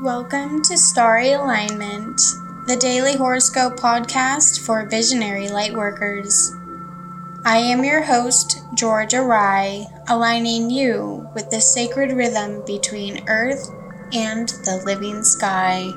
Welcome 0.00 0.62
to 0.62 0.76
Starry 0.76 1.30
Alignment, 1.30 2.20
the 2.66 2.76
daily 2.76 3.14
horoscope 3.16 3.78
podcast 3.78 4.64
for 4.66 4.84
visionary 4.88 5.46
lightworkers. 5.46 6.50
I 7.44 7.58
am 7.58 7.84
your 7.84 8.02
host, 8.02 8.58
Georgia 8.74 9.22
Rye, 9.22 9.86
aligning 10.08 10.70
you 10.70 11.28
with 11.36 11.50
the 11.50 11.60
sacred 11.60 12.10
rhythm 12.12 12.64
between 12.66 13.28
earth 13.28 13.70
and 14.12 14.48
the 14.64 14.82
living 14.84 15.22
sky. 15.22 15.92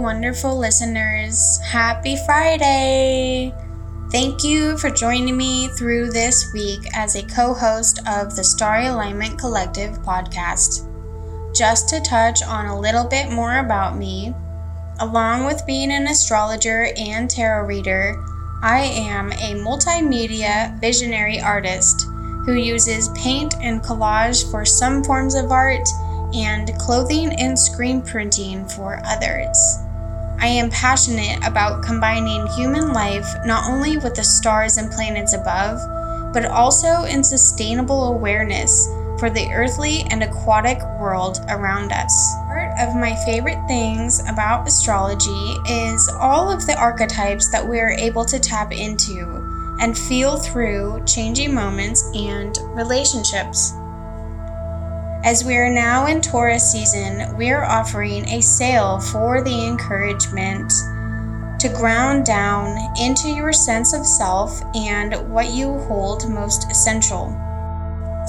Wonderful 0.00 0.56
listeners. 0.56 1.60
Happy 1.62 2.16
Friday! 2.24 3.52
Thank 4.10 4.42
you 4.42 4.78
for 4.78 4.88
joining 4.88 5.36
me 5.36 5.68
through 5.68 6.10
this 6.10 6.50
week 6.54 6.80
as 6.94 7.16
a 7.16 7.26
co 7.26 7.52
host 7.52 8.00
of 8.08 8.34
the 8.34 8.42
Starry 8.42 8.86
Alignment 8.86 9.38
Collective 9.38 9.98
podcast. 9.98 10.86
Just 11.54 11.90
to 11.90 12.00
touch 12.00 12.42
on 12.42 12.66
a 12.66 12.80
little 12.80 13.04
bit 13.04 13.30
more 13.30 13.58
about 13.58 13.98
me, 13.98 14.34
along 15.00 15.44
with 15.44 15.66
being 15.66 15.92
an 15.92 16.06
astrologer 16.06 16.88
and 16.96 17.28
tarot 17.28 17.66
reader, 17.66 18.24
I 18.62 18.80
am 18.80 19.32
a 19.32 19.54
multimedia 19.54 20.80
visionary 20.80 21.40
artist 21.40 22.06
who 22.46 22.54
uses 22.54 23.10
paint 23.10 23.54
and 23.60 23.82
collage 23.82 24.50
for 24.50 24.64
some 24.64 25.04
forms 25.04 25.34
of 25.34 25.52
art 25.52 25.86
and 26.34 26.72
clothing 26.78 27.34
and 27.38 27.58
screen 27.58 28.00
printing 28.00 28.66
for 28.66 29.02
others. 29.04 29.56
I 30.40 30.46
am 30.46 30.70
passionate 30.70 31.46
about 31.46 31.82
combining 31.82 32.46
human 32.46 32.94
life 32.94 33.26
not 33.44 33.70
only 33.70 33.98
with 33.98 34.14
the 34.14 34.24
stars 34.24 34.78
and 34.78 34.90
planets 34.90 35.34
above, 35.34 35.78
but 36.32 36.46
also 36.46 37.04
in 37.04 37.22
sustainable 37.22 38.04
awareness 38.04 38.88
for 39.18 39.28
the 39.28 39.52
earthly 39.52 40.04
and 40.10 40.22
aquatic 40.22 40.82
world 40.98 41.44
around 41.50 41.92
us. 41.92 42.34
Part 42.46 42.72
of 42.80 42.96
my 42.96 43.14
favorite 43.26 43.62
things 43.68 44.20
about 44.30 44.66
astrology 44.66 45.56
is 45.68 46.08
all 46.18 46.50
of 46.50 46.66
the 46.66 46.78
archetypes 46.78 47.50
that 47.50 47.66
we 47.66 47.78
are 47.78 47.90
able 47.90 48.24
to 48.24 48.40
tap 48.40 48.72
into 48.72 49.76
and 49.78 49.96
feel 49.96 50.38
through 50.38 51.02
changing 51.04 51.52
moments 51.52 52.02
and 52.14 52.56
relationships. 52.74 53.74
As 55.22 55.44
we 55.44 55.54
are 55.56 55.68
now 55.68 56.06
in 56.06 56.22
Taurus 56.22 56.72
season, 56.72 57.36
we 57.36 57.50
are 57.50 57.66
offering 57.66 58.26
a 58.28 58.40
sale 58.40 58.98
for 58.98 59.42
the 59.42 59.66
encouragement 59.66 60.72
to 61.60 61.68
ground 61.68 62.24
down 62.24 62.78
into 62.98 63.28
your 63.28 63.52
sense 63.52 63.92
of 63.92 64.06
self 64.06 64.62
and 64.74 65.14
what 65.30 65.52
you 65.52 65.78
hold 65.80 66.26
most 66.30 66.70
essential. 66.70 67.26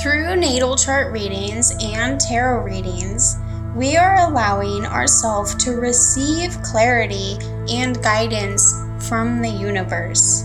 Through 0.02 0.36
natal 0.36 0.76
chart 0.76 1.14
readings 1.14 1.74
and 1.82 2.20
tarot 2.20 2.64
readings, 2.64 3.38
we 3.74 3.96
are 3.96 4.30
allowing 4.30 4.86
ourselves 4.86 5.56
to 5.64 5.80
receive 5.80 6.62
clarity 6.62 7.38
and 7.70 8.04
guidance 8.04 8.76
from 9.08 9.42
the 9.42 9.50
universe. 9.50 10.44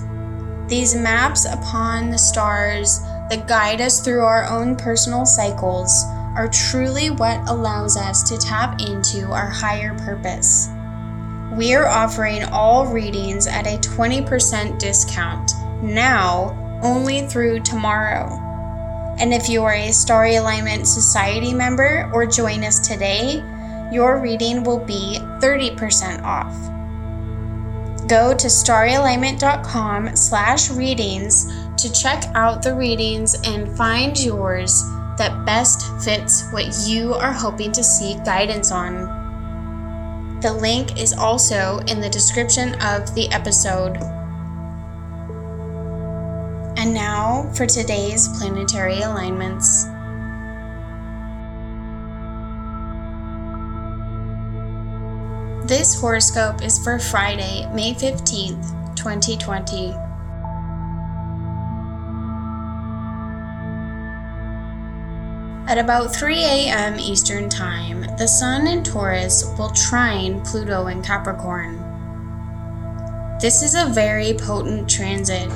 These 0.69 0.95
maps 0.95 1.45
upon 1.45 2.11
the 2.11 2.19
stars 2.19 3.01
that 3.31 3.49
guide 3.49 3.81
us 3.81 3.99
through 3.99 4.23
our 4.23 4.45
own 4.45 4.77
personal 4.77 5.27
cycles 5.27 6.05
are 6.37 6.49
truly 6.49 7.11
what 7.11 7.49
allows 7.49 7.97
us 7.97 8.23
to 8.25 8.37
tap 8.37 8.81
into 8.81 9.33
our 9.33 9.49
higher 9.49 9.97
purpose. 9.99 10.69
We 11.57 11.75
are 11.75 11.87
offering 11.87 12.45
all 12.45 12.87
readings 12.87 13.47
at 13.47 13.67
a 13.67 13.79
20% 13.79 14.79
discount 14.79 15.53
now 15.83 16.81
only 16.83 17.27
through 17.27 17.61
tomorrow. 17.61 18.29
And 19.19 19.33
if 19.33 19.49
you 19.49 19.63
are 19.65 19.73
a 19.73 19.93
Starry 19.93 20.37
Alignment 20.37 20.87
Society 20.87 21.55
member 21.55 22.11
or 22.13 22.27
join 22.27 22.63
us 22.65 22.87
today, 22.87 23.43
your 23.91 24.21
reading 24.21 24.63
will 24.63 24.81
be 24.81 25.19
30% 25.41 26.23
off. 26.23 26.55
Go 28.07 28.35
to 28.35 28.47
starryalignment.com 28.47 30.15
slash 30.15 30.71
readings 30.71 31.51
to 31.79 31.91
check 31.93 32.25
out 32.35 32.63
the 32.63 32.75
readings 32.75 33.35
and 33.47 33.75
find 33.77 34.19
yours 34.23 34.83
that 35.19 35.45
best 35.45 35.91
fits 36.05 36.51
what 36.53 36.67
you 36.87 37.15
are 37.15 37.33
hoping 37.33 37.73
to 37.73 37.83
seek 37.83 38.25
guidance 38.25 38.71
on. 38.71 40.41
The 40.41 40.53
link 40.53 41.01
is 41.01 41.13
also 41.13 41.79
in 41.87 42.01
the 42.01 42.11
description 42.11 42.75
of 42.83 43.15
the 43.15 43.29
episode. 43.33 43.97
And 46.79 46.93
now 46.93 47.51
for 47.55 47.67
today's 47.67 48.29
planetary 48.39 49.01
alignments. 49.01 49.87
This 55.67 55.99
horoscope 55.99 56.63
is 56.63 56.79
for 56.79 56.99
Friday, 56.99 57.69
May 57.73 57.93
15th, 57.95 58.95
2020. 58.95 60.16
At 65.69 65.79
about 65.79 66.15
3 66.15 66.45
a.m. 66.45 67.01
Eastern 67.01 67.49
Time, 67.49 68.03
the 68.19 68.29
Sun 68.29 68.69
in 68.69 68.85
Taurus 68.85 69.53
will 69.59 69.71
trine 69.71 70.41
Pluto 70.43 70.87
in 70.87 71.03
Capricorn. 71.03 71.83
This 73.41 73.65
is 73.65 73.75
a 73.75 73.87
very 73.87 74.35
potent 74.35 74.89
transit, 74.89 75.51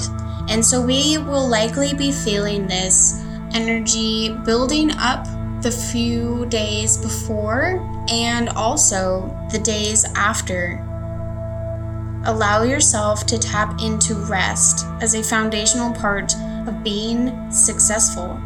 and 0.49 0.67
so 0.67 0.85
we 0.85 1.17
will 1.19 1.47
likely 1.47 1.95
be 1.95 2.11
feeling 2.11 2.67
this 2.67 3.25
energy 3.55 4.35
building 4.45 4.91
up 4.99 5.29
the 5.63 5.71
few 5.71 6.45
days 6.47 6.97
before 6.97 7.79
and 8.11 8.49
also 8.51 9.33
the 9.53 9.61
days 9.61 10.05
after. 10.17 10.85
Allow 12.25 12.65
yourself 12.65 13.27
to 13.27 13.39
tap 13.39 13.81
into 13.81 14.15
rest 14.15 14.87
as 15.01 15.15
a 15.15 15.23
foundational 15.23 15.95
part 15.95 16.35
of 16.67 16.83
being 16.83 17.49
successful. 17.53 18.41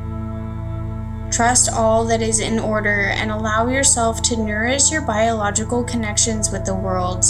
Trust 1.35 1.69
all 1.73 2.05
that 2.05 2.23
is 2.23 2.39
in 2.39 2.61
order 2.61 3.07
and 3.07 3.33
allow 3.33 3.67
yourself 3.67 4.23
to 4.23 4.37
nourish 4.37 4.93
your 4.93 5.03
biological 5.03 5.83
connections 5.83 6.53
with 6.53 6.65
the 6.65 6.77
world. 6.77 7.25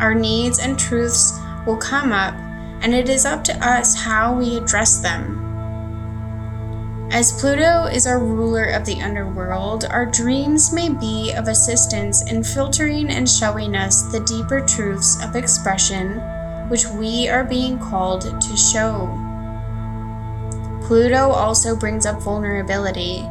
Our 0.00 0.14
needs 0.14 0.60
and 0.60 0.78
truths 0.78 1.36
will 1.66 1.76
come 1.76 2.12
up, 2.12 2.34
and 2.80 2.94
it 2.94 3.08
is 3.08 3.26
up 3.26 3.42
to 3.44 3.68
us 3.68 3.96
how 3.96 4.32
we 4.32 4.58
address 4.58 4.98
them. 4.98 5.44
As 7.10 7.32
Pluto 7.40 7.86
is 7.86 8.06
our 8.06 8.20
ruler 8.20 8.66
of 8.66 8.84
the 8.84 9.02
underworld, 9.02 9.86
our 9.86 10.06
dreams 10.06 10.72
may 10.72 10.88
be 10.88 11.32
of 11.32 11.48
assistance 11.48 12.30
in 12.30 12.44
filtering 12.44 13.10
and 13.10 13.28
showing 13.28 13.74
us 13.74 14.02
the 14.12 14.20
deeper 14.20 14.60
truths 14.60 15.20
of 15.24 15.34
expression 15.34 16.20
which 16.68 16.86
we 16.86 17.28
are 17.28 17.42
being 17.42 17.76
called 17.80 18.40
to 18.40 18.56
show. 18.56 19.27
Pluto 20.88 21.30
also 21.30 21.76
brings 21.76 22.06
up 22.06 22.22
vulnerability. 22.22 23.22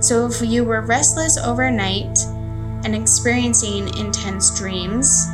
So 0.00 0.26
if 0.26 0.42
you 0.42 0.64
were 0.64 0.82
restless 0.82 1.38
overnight 1.38 2.18
and 2.84 2.94
experiencing 2.94 3.88
intense 3.96 4.54
dreams, 4.58 5.26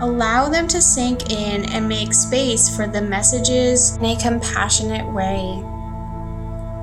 allow 0.00 0.48
them 0.48 0.66
to 0.66 0.82
sink 0.82 1.30
in 1.30 1.72
and 1.72 1.88
make 1.88 2.12
space 2.12 2.74
for 2.74 2.88
the 2.88 3.00
messages 3.00 3.96
in 3.98 4.06
a 4.06 4.16
compassionate 4.16 5.06
way. 5.12 5.62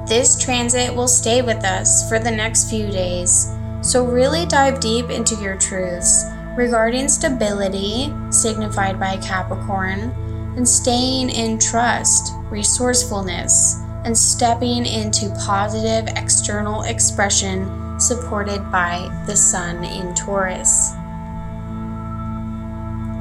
This 0.08 0.42
transit 0.42 0.96
will 0.96 1.10
stay 1.10 1.42
with 1.42 1.66
us 1.66 2.08
for 2.08 2.20
the 2.20 2.32
next 2.32 2.70
few 2.70 2.88
days, 2.88 3.54
so 3.82 4.06
really 4.06 4.46
dive 4.46 4.80
deep 4.80 5.10
into 5.10 5.36
your 5.36 5.58
truths 5.58 6.24
regarding 6.56 7.10
stability, 7.10 8.14
signified 8.30 8.98
by 8.98 9.18
Capricorn, 9.18 10.16
and 10.56 10.68
staying 10.68 11.30
in 11.30 11.58
trust 11.60 12.34
resourcefulness, 12.50 13.80
and 14.06 14.18
stepping 14.18 14.86
into 14.86 15.34
positive 15.40 16.08
external 16.16 16.84
expression 16.84 18.00
supported 18.00 18.60
by 18.72 19.10
the 19.26 19.36
sun 19.36 19.84
in 19.84 20.14
Taurus. 20.14 20.92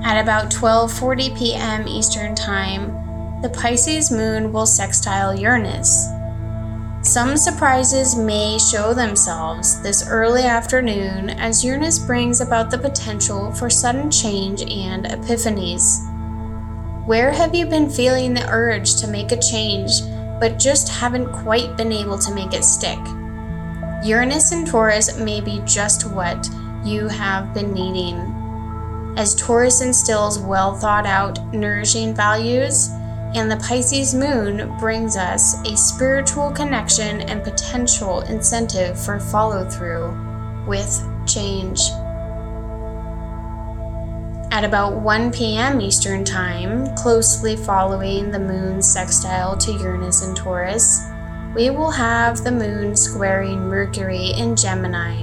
At 0.05 0.21
about 0.21 0.51
12:40 0.51 1.39
p.m. 1.39 1.87
Eastern 1.87 2.35
Time, 2.35 3.41
the 3.41 3.49
Pisces 3.49 4.11
moon 4.11 4.53
will 4.53 4.67
sextile 4.67 5.35
Uranus. 5.35 6.09
Some 7.03 7.37
surprises 7.37 8.15
may 8.15 8.59
show 8.59 8.95
themselves 8.95 9.81
this 9.83 10.07
early 10.09 10.45
afternoon 10.45 11.31
as 11.31 11.65
Uranus 11.65 11.99
brings 11.99 12.41
about 12.41 12.71
the 12.71 12.79
potential 12.79 13.53
for 13.53 13.69
sudden 13.71 14.11
change 14.11 14.63
and 14.63 15.07
epiphanies. 15.07 16.12
Where 17.07 17.33
have 17.33 17.53
you 17.53 17.67
been 17.67 17.91
feeling 17.91 18.33
the 18.33 18.49
urge 18.49 18.95
to 19.01 19.09
make 19.09 19.33
a 19.33 19.37
change, 19.37 20.03
but 20.39 20.57
just 20.57 20.89
haven't 20.89 21.33
quite 21.33 21.77
been 21.77 21.91
able 21.91 22.17
to 22.17 22.33
make 22.33 22.55
it 22.55 22.65
stick? 22.65 22.99
Uranus 24.05 24.53
in 24.53 24.65
Taurus 24.65 25.19
may 25.19 25.41
be 25.41 25.61
just 25.65 26.09
what 26.09 26.49
you 26.85 27.09
have 27.09 27.53
been 27.53 27.73
needing. 27.73 29.15
As 29.17 29.35
Taurus 29.35 29.83
instills 29.83 30.39
well 30.39 30.77
thought 30.77 31.05
out, 31.05 31.45
nourishing 31.53 32.15
values, 32.15 32.91
and 33.35 33.51
the 33.51 33.57
Pisces 33.57 34.15
moon 34.15 34.73
brings 34.79 35.17
us 35.17 35.61
a 35.67 35.77
spiritual 35.77 36.53
connection 36.53 37.23
and 37.23 37.43
potential 37.43 38.21
incentive 38.21 38.97
for 38.97 39.19
follow 39.19 39.69
through 39.69 40.17
with 40.69 41.05
change. 41.27 41.81
At 44.53 44.65
about 44.65 45.01
1 45.01 45.33
p.m. 45.33 45.81
Eastern 45.81 46.27
Time, 46.27 46.95
closely 46.95 47.57
following 47.57 48.31
the 48.31 48.39
moon's 48.39 48.87
sextile 48.87 49.57
to 49.57 49.73
Uranus 49.73 50.21
and 50.21 50.37
Taurus, 50.37 51.07
we 51.55 51.71
will 51.71 51.91
have 51.91 52.45
the 52.45 52.53
moon 52.53 52.95
squaring 52.95 53.61
Mercury 53.61 54.33
in 54.37 54.55
Gemini. 54.55 55.23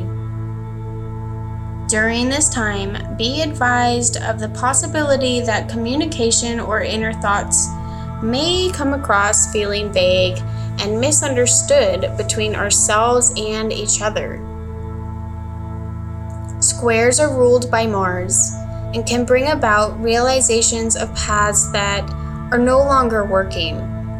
During 1.87 2.27
this 2.27 2.49
time, 2.49 3.15
be 3.17 3.43
advised 3.43 4.17
of 4.17 4.39
the 4.39 4.49
possibility 4.49 5.41
that 5.41 5.69
communication 5.69 6.59
or 6.59 6.81
inner 6.81 7.13
thoughts 7.13 7.67
may 8.23 8.71
come 8.73 8.95
across 8.95 9.53
feeling 9.53 9.93
vague 9.93 10.39
and 10.79 10.99
misunderstood 10.99 12.17
between 12.17 12.55
ourselves 12.55 13.31
and 13.37 13.71
each 13.71 14.01
other. 14.01 14.43
Squares 16.61 17.19
are 17.19 17.37
ruled 17.37 17.69
by 17.69 17.85
Mars 17.85 18.55
and 18.93 19.05
can 19.05 19.25
bring 19.25 19.51
about 19.51 19.99
realizations 20.01 20.95
of 20.95 21.13
paths 21.15 21.71
that 21.71 22.09
are 22.51 22.57
no 22.57 22.79
longer 22.79 23.25
working 23.25 23.77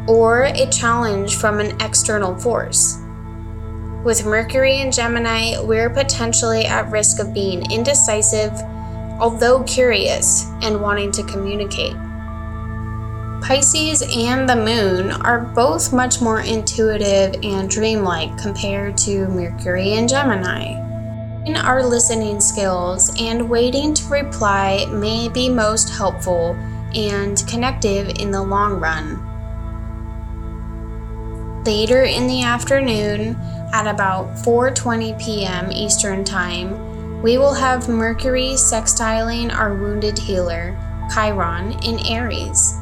or 0.08 0.44
a 0.44 0.70
challenge 0.70 1.36
from 1.36 1.60
an 1.60 1.80
external 1.82 2.36
force. 2.38 3.00
With 4.04 4.26
Mercury 4.26 4.80
in 4.80 4.92
Gemini, 4.92 5.60
we're 5.62 5.90
potentially 5.90 6.66
at 6.66 6.90
risk 6.90 7.20
of 7.20 7.34
being 7.34 7.70
indecisive, 7.72 8.54
although 9.20 9.64
curious 9.64 10.46
and 10.62 10.82
wanting 10.82 11.12
to 11.12 11.24
communicate. 11.24 11.96
Pisces 13.42 14.04
and 14.16 14.48
the 14.48 14.56
moon 14.56 15.12
are 15.12 15.40
both 15.40 15.92
much 15.92 16.22
more 16.22 16.42
intuitive 16.42 17.40
and 17.44 17.70
dreamlike 17.70 18.38
compared 18.38 18.98
to 18.98 19.28
Mercury 19.28 19.94
and 19.94 20.08
Gemini. 20.08 20.89
Our 21.56 21.84
listening 21.84 22.40
skills 22.42 23.12
and 23.20 23.50
waiting 23.50 23.94
to 23.94 24.08
reply 24.08 24.86
may 24.92 25.30
be 25.30 25.50
most 25.50 25.90
helpful 25.90 26.56
and 26.96 27.44
connective 27.48 28.10
in 28.20 28.32
the 28.32 28.42
long 28.42 28.80
run. 28.80 29.26
Later 31.64 32.04
in 32.04 32.28
the 32.28 32.42
afternoon, 32.44 33.36
at 33.74 33.86
about 33.86 34.36
4:20 34.38 35.20
p.m. 35.20 35.72
Eastern 35.72 36.24
Time, 36.24 37.22
we 37.22 37.38
will 37.38 37.54
have 37.54 37.90
Mercury 37.90 38.54
sextiling 38.56 39.54
our 39.54 39.76
wounded 39.76 40.18
healer, 40.18 40.76
Chiron, 41.14 41.74
in 41.84 42.00
Aries. 42.08 42.76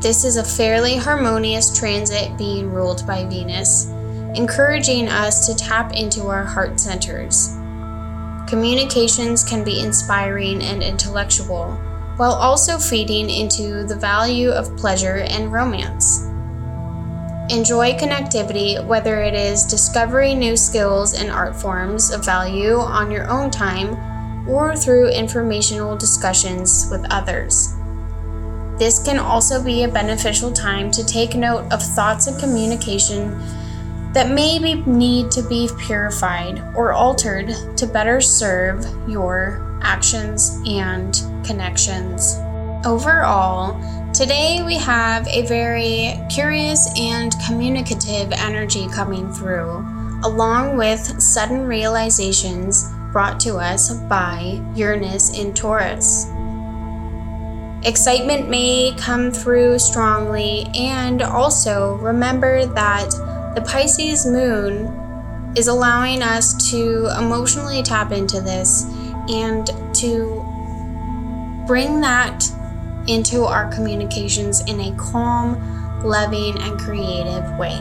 This 0.00 0.24
is 0.24 0.36
a 0.36 0.44
fairly 0.44 0.96
harmonious 0.96 1.78
transit 1.78 2.36
being 2.36 2.72
ruled 2.72 3.06
by 3.06 3.24
Venus, 3.24 3.86
encouraging 4.34 5.08
us 5.08 5.46
to 5.46 5.54
tap 5.54 5.92
into 5.92 6.26
our 6.26 6.44
heart 6.44 6.80
centers. 6.80 7.56
Communications 8.52 9.42
can 9.42 9.64
be 9.64 9.80
inspiring 9.80 10.62
and 10.62 10.82
intellectual, 10.82 11.72
while 12.18 12.34
also 12.34 12.76
feeding 12.76 13.30
into 13.30 13.82
the 13.84 13.96
value 13.96 14.50
of 14.50 14.76
pleasure 14.76 15.24
and 15.30 15.50
romance. 15.50 16.26
Enjoy 17.48 17.94
connectivity, 17.94 18.86
whether 18.86 19.22
it 19.22 19.32
is 19.32 19.64
discovering 19.64 20.38
new 20.38 20.54
skills 20.54 21.14
and 21.14 21.30
art 21.30 21.56
forms 21.56 22.12
of 22.12 22.26
value 22.26 22.74
on 22.74 23.10
your 23.10 23.26
own 23.30 23.50
time 23.50 23.96
or 24.46 24.76
through 24.76 25.08
informational 25.08 25.96
discussions 25.96 26.88
with 26.90 27.06
others. 27.10 27.72
This 28.78 29.02
can 29.02 29.18
also 29.18 29.64
be 29.64 29.84
a 29.84 29.88
beneficial 29.88 30.52
time 30.52 30.90
to 30.90 31.06
take 31.06 31.34
note 31.34 31.72
of 31.72 31.82
thoughts 31.82 32.26
and 32.26 32.38
communication 32.38 33.30
that 34.12 34.30
maybe 34.30 34.74
need 34.82 35.30
to 35.30 35.42
be 35.42 35.68
purified 35.78 36.62
or 36.74 36.92
altered 36.92 37.54
to 37.76 37.86
better 37.86 38.20
serve 38.20 38.84
your 39.08 39.80
actions 39.82 40.60
and 40.66 41.22
connections. 41.44 42.36
Overall, 42.84 43.80
today 44.12 44.62
we 44.64 44.76
have 44.76 45.26
a 45.28 45.46
very 45.46 46.20
curious 46.28 46.88
and 46.98 47.32
communicative 47.46 48.32
energy 48.32 48.86
coming 48.88 49.32
through, 49.32 49.78
along 50.24 50.76
with 50.76 51.00
sudden 51.20 51.66
realizations 51.66 52.92
brought 53.12 53.40
to 53.40 53.56
us 53.56 53.94
by 53.94 54.60
Uranus 54.74 55.38
in 55.38 55.54
Taurus. 55.54 56.26
Excitement 57.84 58.48
may 58.48 58.94
come 58.96 59.32
through 59.32 59.78
strongly, 59.78 60.66
and 60.74 61.20
also 61.20 61.96
remember 61.96 62.64
that 62.64 63.10
the 63.54 63.62
Pisces 63.62 64.26
moon 64.26 65.52
is 65.56 65.68
allowing 65.68 66.22
us 66.22 66.70
to 66.70 67.08
emotionally 67.18 67.82
tap 67.82 68.10
into 68.12 68.40
this 68.40 68.84
and 69.28 69.66
to 69.94 70.42
bring 71.66 72.00
that 72.00 72.44
into 73.06 73.44
our 73.44 73.70
communications 73.72 74.62
in 74.62 74.80
a 74.80 74.96
calm, 74.96 76.02
loving, 76.02 76.60
and 76.62 76.78
creative 76.80 77.58
way. 77.58 77.78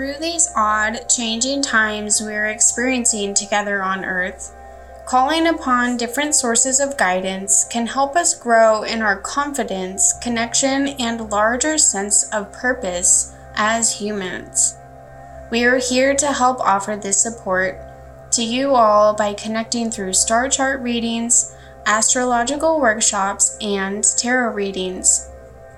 Through 0.00 0.16
these 0.18 0.50
odd, 0.56 1.10
changing 1.10 1.60
times 1.60 2.22
we 2.22 2.32
are 2.32 2.46
experiencing 2.46 3.34
together 3.34 3.82
on 3.82 4.02
Earth, 4.02 4.56
calling 5.04 5.46
upon 5.46 5.98
different 5.98 6.34
sources 6.34 6.80
of 6.80 6.96
guidance 6.96 7.66
can 7.66 7.86
help 7.86 8.16
us 8.16 8.32
grow 8.32 8.82
in 8.82 9.02
our 9.02 9.18
confidence, 9.18 10.14
connection, 10.22 10.88
and 10.98 11.30
larger 11.30 11.76
sense 11.76 12.24
of 12.30 12.50
purpose 12.50 13.34
as 13.56 14.00
humans. 14.00 14.78
We 15.50 15.64
are 15.64 15.76
here 15.76 16.14
to 16.14 16.32
help 16.32 16.60
offer 16.60 16.96
this 16.96 17.22
support 17.22 17.78
to 18.30 18.42
you 18.42 18.74
all 18.74 19.12
by 19.12 19.34
connecting 19.34 19.90
through 19.90 20.14
star 20.14 20.48
chart 20.48 20.80
readings, 20.80 21.54
astrological 21.84 22.80
workshops, 22.80 23.58
and 23.60 24.02
tarot 24.16 24.54
readings. 24.54 25.28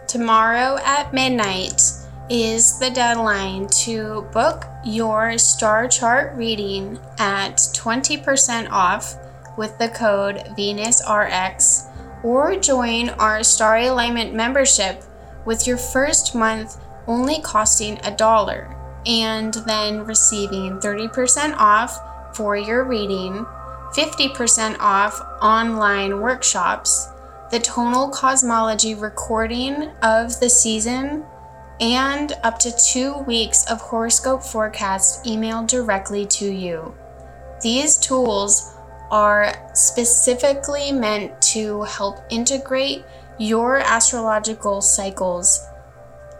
Tomorrow 0.06 0.78
at 0.84 1.12
midnight, 1.12 1.82
is 2.30 2.78
the 2.78 2.90
deadline 2.90 3.66
to 3.66 4.22
book 4.32 4.64
your 4.84 5.36
star 5.38 5.88
chart 5.88 6.36
reading 6.36 6.98
at 7.18 7.56
20% 7.56 8.70
off 8.70 9.16
with 9.56 9.76
the 9.78 9.88
code 9.88 10.36
VenusRX 10.56 11.88
or 12.22 12.56
join 12.56 13.10
our 13.10 13.42
Star 13.42 13.78
Alignment 13.78 14.34
membership 14.34 15.02
with 15.44 15.66
your 15.66 15.76
first 15.76 16.34
month 16.34 16.80
only 17.06 17.40
costing 17.42 17.98
a 18.04 18.16
dollar 18.16 18.76
and 19.06 19.54
then 19.66 20.04
receiving 20.04 20.78
30% 20.78 21.54
off 21.56 21.98
for 22.36 22.56
your 22.56 22.84
reading, 22.84 23.44
50% 23.94 24.76
off 24.78 25.20
online 25.42 26.20
workshops, 26.20 27.08
the 27.50 27.58
tonal 27.58 28.08
cosmology 28.08 28.94
recording 28.94 29.90
of 30.02 30.38
the 30.40 30.48
season 30.48 31.24
and 31.80 32.32
up 32.42 32.58
to 32.60 32.76
two 32.76 33.18
weeks 33.18 33.68
of 33.70 33.80
horoscope 33.80 34.42
forecasts 34.42 35.26
emailed 35.26 35.68
directly 35.68 36.26
to 36.26 36.50
you. 36.50 36.94
These 37.62 37.98
tools 37.98 38.74
are 39.10 39.54
specifically 39.74 40.90
meant 40.90 41.40
to 41.42 41.82
help 41.82 42.18
integrate 42.30 43.04
your 43.38 43.78
astrological 43.78 44.80
cycles 44.80 45.66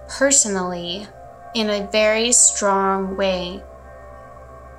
personally 0.08 1.06
in 1.54 1.68
a 1.68 1.86
very 1.90 2.32
strong 2.32 3.16
way. 3.16 3.62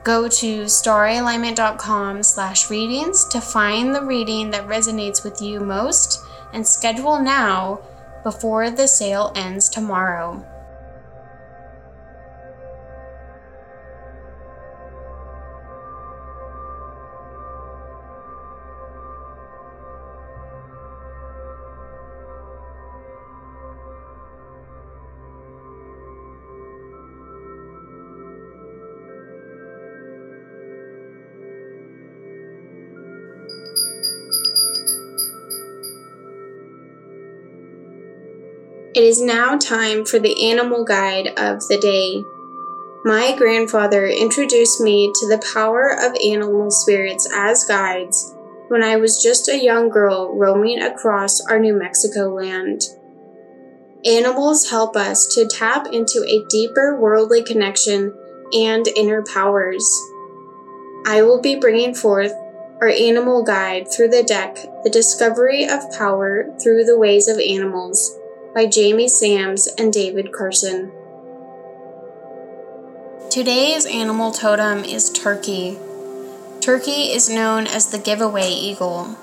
Go 0.04 0.28
to 0.28 0.64
staralignment.com 0.64 2.24
slash 2.24 2.70
readings 2.70 3.26
to 3.30 3.40
find 3.40 3.96
the 3.96 4.04
reading 4.04 4.52
that 4.52 4.68
resonates 4.68 5.24
with 5.24 5.42
you 5.42 5.60
most 5.60 6.20
and 6.52 6.68
schedule 6.68 7.20
now 7.22 7.80
before 8.24 8.70
the 8.72 8.88
sale 8.88 9.32
ends 9.36 9.70
tomorrow. 9.70 10.44
It 38.96 39.02
is 39.02 39.20
now 39.20 39.58
time 39.58 40.06
for 40.06 40.20
the 40.20 40.52
animal 40.52 40.86
guide 40.86 41.30
of 41.36 41.68
the 41.68 41.80
day. 41.80 42.24
My 43.04 43.36
grandfather 43.36 44.06
introduced 44.06 44.82
me 44.82 45.12
to 45.16 45.28
the 45.28 45.44
power 45.52 45.90
of 45.90 46.16
animal 46.24 46.70
spirits 46.70 47.28
as 47.34 47.64
guides 47.64 48.36
when 48.68 48.84
I 48.84 48.98
was 48.98 49.24
just 49.24 49.50
a 49.50 49.58
young 49.58 49.90
girl 49.90 50.38
roaming 50.38 50.80
across 50.80 51.42
our 51.48 51.58
New 51.58 51.74
Mexico 51.74 52.36
land. 52.36 52.82
Animals 54.06 54.70
help 54.70 54.96
us 54.96 55.26
to 55.34 55.48
tap 55.48 55.88
into 55.92 56.24
a 56.28 56.46
deeper 56.52 57.00
worldly 57.02 57.42
connection 57.42 58.14
and 58.54 58.88
inner 58.90 59.24
powers. 59.24 59.92
I 61.08 61.24
will 61.24 61.42
be 61.42 61.56
bringing 61.56 61.96
forth 61.96 62.32
our 62.80 62.90
animal 62.90 63.44
guide 63.44 63.88
through 63.92 64.10
the 64.10 64.22
deck, 64.22 64.56
The 64.84 64.92
Discovery 64.92 65.64
of 65.64 65.82
Power 65.98 66.56
Through 66.62 66.84
the 66.84 67.00
Ways 67.00 67.28
of 67.28 67.40
Animals 67.40 68.20
by 68.54 68.68
Jamie 68.68 69.08
Sams 69.08 69.66
and 69.80 69.92
David 69.92 70.32
Carson. 70.32 70.92
Today's 73.32 73.88
animal 73.88 74.32
totem 74.32 74.84
is 74.84 75.10
turkey. 75.10 75.80
Turkey 76.62 77.12
is 77.12 77.30
known 77.30 77.66
as 77.66 77.88
the 77.88 77.98
giveaway 77.98 78.52
eagle. 78.52 79.18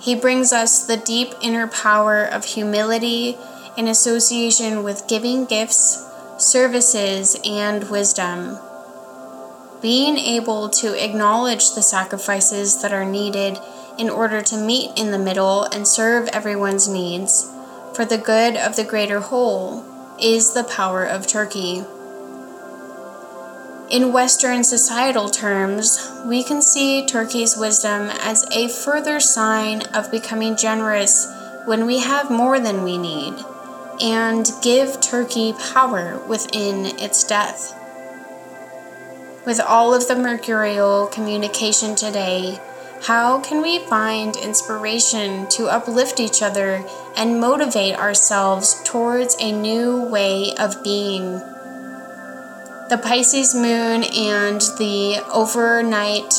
He 0.00 0.14
brings 0.14 0.52
us 0.52 0.86
the 0.86 0.98
deep 0.98 1.30
inner 1.42 1.66
power 1.66 2.24
of 2.24 2.44
humility 2.44 3.36
in 3.76 3.88
association 3.88 4.84
with 4.84 5.08
giving 5.08 5.44
gifts, 5.44 6.06
services, 6.38 7.36
and 7.44 7.90
wisdom. 7.90 8.56
Being 9.82 10.16
able 10.16 10.68
to 10.68 10.94
acknowledge 11.02 11.74
the 11.74 11.82
sacrifices 11.82 12.82
that 12.82 12.92
are 12.92 13.04
needed 13.04 13.58
in 13.98 14.08
order 14.08 14.42
to 14.42 14.56
meet 14.56 14.96
in 14.96 15.10
the 15.10 15.18
middle 15.18 15.64
and 15.64 15.88
serve 15.88 16.28
everyone's 16.28 16.86
needs 16.86 17.50
for 17.94 18.04
the 18.04 18.18
good 18.18 18.56
of 18.56 18.76
the 18.76 18.84
greater 18.84 19.20
whole 19.20 19.84
is 20.20 20.52
the 20.54 20.64
power 20.64 21.04
of 21.04 21.26
Turkey. 21.26 21.84
In 23.90 24.12
Western 24.12 24.62
societal 24.62 25.28
terms, 25.28 26.08
we 26.24 26.44
can 26.44 26.62
see 26.62 27.04
Turkey's 27.04 27.56
wisdom 27.56 28.08
as 28.20 28.44
a 28.52 28.68
further 28.68 29.18
sign 29.18 29.82
of 29.94 30.10
becoming 30.12 30.56
generous 30.56 31.26
when 31.66 31.86
we 31.86 31.98
have 31.98 32.30
more 32.30 32.60
than 32.60 32.84
we 32.84 32.96
need, 32.96 33.34
and 34.00 34.48
give 34.62 35.00
Turkey 35.00 35.54
power 35.72 36.18
within 36.28 36.86
its 37.00 37.24
death. 37.24 37.74
With 39.44 39.58
all 39.60 39.92
of 39.92 40.06
the 40.06 40.14
mercurial 40.14 41.08
communication 41.08 41.96
today, 41.96 42.60
how 43.02 43.40
can 43.40 43.62
we 43.62 43.78
find 43.78 44.36
inspiration 44.36 45.48
to 45.48 45.66
uplift 45.66 46.20
each 46.20 46.42
other 46.42 46.84
and 47.16 47.40
motivate 47.40 47.96
ourselves 47.96 48.80
towards 48.84 49.36
a 49.40 49.52
new 49.52 50.02
way 50.02 50.54
of 50.58 50.82
being? 50.84 51.40
the 52.90 52.98
Pisces 52.98 53.54
moon 53.54 54.02
and 54.02 54.60
the 54.78 55.24
overnight 55.32 56.32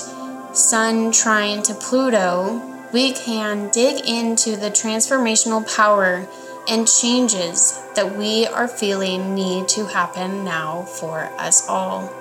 sun 0.53 1.13
trine 1.13 1.63
to 1.63 1.74
Pluto, 1.74 2.62
we 2.91 3.13
can 3.13 3.70
dig 3.70 4.06
into 4.06 4.58
the 4.58 4.70
transformational 4.70 5.63
power 5.74 6.27
and 6.68 6.86
changes 6.86 7.82
that 7.96 8.18
we 8.18 8.46
are 8.48 8.68
feeling 8.68 9.34
need 9.34 9.70
to 9.70 9.86
happen 9.86 10.44
now 10.44 10.82
for 10.82 11.32
us 11.39 11.65
all. 11.70 12.20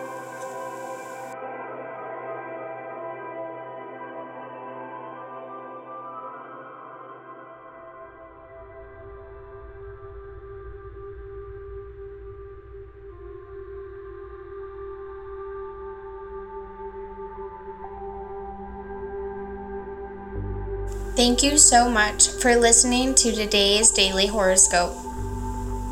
Thank 21.21 21.43
you 21.43 21.59
so 21.59 21.91
much 21.91 22.29
for 22.29 22.57
listening 22.57 23.15
to 23.17 23.31
today's 23.31 23.91
daily 23.91 24.27
horoscope. 24.27 24.97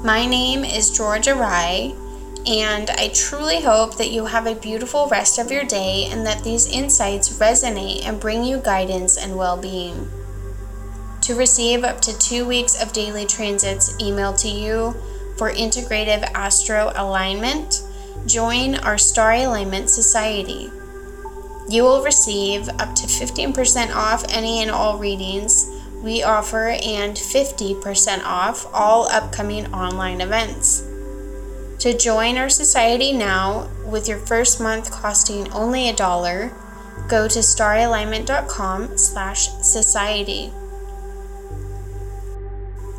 My 0.02 0.24
name 0.24 0.64
is 0.64 0.96
Georgia 0.96 1.34
Rye, 1.34 1.92
and 2.46 2.88
I 2.88 3.08
truly 3.08 3.60
hope 3.60 3.98
that 3.98 4.10
you 4.10 4.24
have 4.24 4.46
a 4.46 4.54
beautiful 4.54 5.06
rest 5.06 5.38
of 5.38 5.50
your 5.50 5.64
day 5.64 6.08
and 6.10 6.24
that 6.24 6.44
these 6.44 6.66
insights 6.66 7.38
resonate 7.38 8.06
and 8.06 8.18
bring 8.18 8.42
you 8.42 8.56
guidance 8.56 9.18
and 9.18 9.36
well 9.36 9.58
being. 9.58 10.08
To 11.20 11.34
receive 11.34 11.84
up 11.84 12.00
to 12.00 12.18
two 12.18 12.46
weeks 12.46 12.82
of 12.82 12.94
daily 12.94 13.26
transits 13.26 13.92
emailed 14.02 14.40
to 14.40 14.48
you 14.48 14.94
for 15.36 15.52
integrative 15.52 16.22
astro 16.32 16.90
alignment, 16.96 17.82
join 18.24 18.76
our 18.76 18.96
Star 18.96 19.34
Alignment 19.34 19.90
Society. 19.90 20.70
You 21.68 21.82
will 21.82 22.02
receive 22.02 22.68
up 22.68 22.94
to 22.94 23.06
15% 23.06 23.94
off 23.94 24.24
any 24.28 24.62
and 24.62 24.70
all 24.70 24.98
readings 24.98 25.70
we 26.02 26.22
offer 26.22 26.68
and 26.68 27.14
50% 27.14 28.24
off 28.24 28.66
all 28.72 29.08
upcoming 29.08 29.72
online 29.74 30.20
events. 30.20 30.84
To 31.80 31.96
join 31.96 32.38
our 32.38 32.48
society 32.48 33.12
now, 33.12 33.68
with 33.86 34.08
your 34.08 34.18
first 34.18 34.60
month 34.60 34.90
costing 34.90 35.50
only 35.52 35.88
a 35.88 35.94
dollar, 35.94 36.52
go 37.08 37.28
to 37.28 37.38
staralignment.com 37.38 38.96
slash 38.96 39.48
society. 39.62 40.52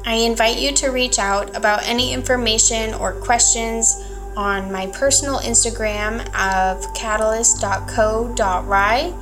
I 0.06 0.14
invite 0.14 0.58
you 0.58 0.72
to 0.74 0.90
reach 0.90 1.20
out 1.20 1.56
about 1.56 1.84
any 1.84 2.14
information 2.14 2.94
or 2.94 3.14
questions 3.14 4.02
on 4.40 4.72
my 4.72 4.88
personal 4.88 5.38
Instagram 5.40 6.22
of 6.34 6.94
catalyst.co.ry. 6.94 9.14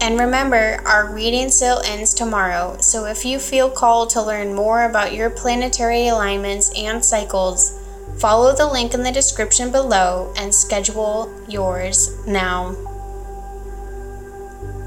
And 0.00 0.18
remember, 0.18 0.80
our 0.84 1.14
reading 1.14 1.48
sale 1.48 1.80
ends 1.84 2.12
tomorrow, 2.12 2.76
so 2.80 3.04
if 3.04 3.24
you 3.24 3.38
feel 3.38 3.70
called 3.70 4.10
to 4.10 4.20
learn 4.20 4.52
more 4.52 4.86
about 4.86 5.14
your 5.14 5.30
planetary 5.30 6.08
alignments 6.08 6.72
and 6.76 7.04
cycles, 7.04 7.78
follow 8.18 8.52
the 8.56 8.66
link 8.66 8.94
in 8.94 9.04
the 9.04 9.12
description 9.12 9.70
below 9.70 10.34
and 10.36 10.52
schedule 10.52 11.32
yours 11.48 12.10
now. 12.26 12.74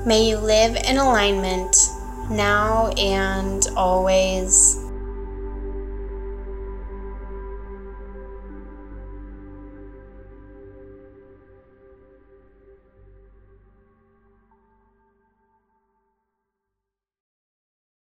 May 0.06 0.28
you 0.28 0.38
live 0.38 0.76
in 0.76 0.98
alignment 0.98 1.78
now 2.30 2.90
and 2.98 3.66
always. 3.78 4.87